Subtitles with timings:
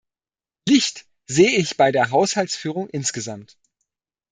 [0.67, 3.55] Licht sehe ich bei der Haushaltsführung insgesamt.